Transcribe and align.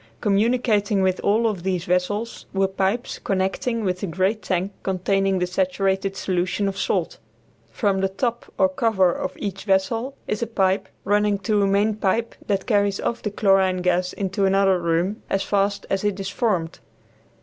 Communicating 0.19 1.03
with 1.03 1.19
all 1.19 1.45
of 1.47 1.61
these 1.61 1.83
vessels 1.85 2.47
were 2.55 2.67
pipes 2.67 3.19
connecting 3.19 3.83
with 3.83 3.99
the 3.99 4.07
great 4.07 4.41
tank 4.41 4.71
containing 4.81 5.37
the 5.37 5.45
saturated 5.45 6.15
solution 6.17 6.67
of 6.67 6.75
salt. 6.75 7.19
From 7.71 8.01
the 8.01 8.09
top 8.09 8.51
or 8.57 8.67
cover 8.67 9.11
of 9.13 9.37
each 9.37 9.63
vessel 9.65 10.15
is 10.27 10.41
a 10.41 10.47
pipe 10.47 10.89
running 11.03 11.37
to 11.45 11.61
a 11.61 11.67
main 11.67 11.93
pipe 11.93 12.33
that 12.47 12.65
carries 12.65 12.99
off 12.99 13.21
the 13.21 13.29
chlorine 13.29 13.83
gas 13.83 14.11
into 14.11 14.45
another 14.45 14.79
room 14.79 15.21
as 15.29 15.43
fast 15.43 15.85
as 15.91 16.03
it 16.03 16.19
is 16.19 16.29
formed. 16.29 16.79